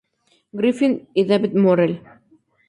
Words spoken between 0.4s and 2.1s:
Griffin y David Morrell.